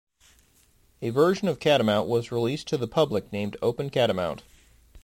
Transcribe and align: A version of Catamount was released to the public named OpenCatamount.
A 1.03 1.11
version 1.11 1.47
of 1.47 1.59
Catamount 1.59 2.07
was 2.07 2.31
released 2.31 2.67
to 2.69 2.77
the 2.77 2.87
public 2.87 3.31
named 3.31 3.55
OpenCatamount. 3.61 4.39